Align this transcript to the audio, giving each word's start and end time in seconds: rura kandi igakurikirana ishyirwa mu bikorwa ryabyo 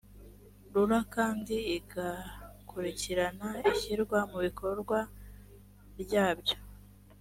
rura 0.73 0.99
kandi 1.15 1.55
igakurikirana 1.77 3.49
ishyirwa 3.71 4.19
mu 4.31 4.37
bikorwa 4.45 4.97
ryabyo 6.01 6.57